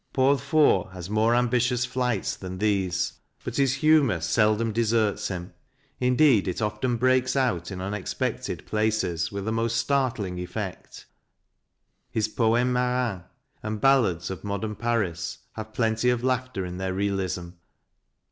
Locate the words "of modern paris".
14.31-15.37